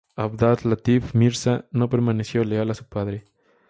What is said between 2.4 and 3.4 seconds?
leal a su padre.